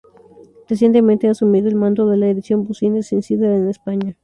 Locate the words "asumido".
1.33-1.67